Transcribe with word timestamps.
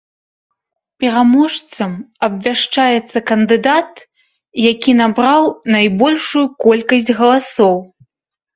Пераможцам 1.01 1.91
абвяшчаецца 2.27 3.17
кандыдат, 3.29 3.93
які 4.71 4.91
набраў 5.05 5.43
найбольшую 5.79 6.45
колькасць 6.69 7.11
галасоў. 7.23 7.75